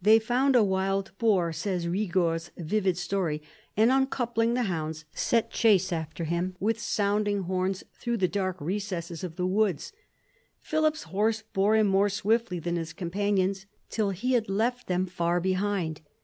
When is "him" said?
6.22-6.54, 11.74-11.88